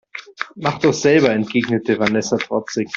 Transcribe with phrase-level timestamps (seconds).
[0.55, 2.89] Mach doch selber, entgegnete Vanessa trotzig.